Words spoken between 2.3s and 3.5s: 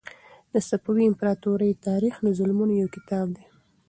ظلمونو یو کتاب دی.